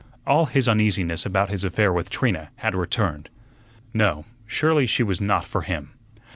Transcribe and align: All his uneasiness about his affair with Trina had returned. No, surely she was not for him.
All 0.25 0.47
his 0.47 0.67
uneasiness 0.67 1.27
about 1.27 1.51
his 1.51 1.63
affair 1.63 1.93
with 1.93 2.09
Trina 2.09 2.49
had 2.55 2.73
returned. 2.73 3.29
No, 3.93 4.25
surely 4.47 4.87
she 4.87 5.03
was 5.03 5.21
not 5.21 5.45
for 5.45 5.61
him. 5.61 5.91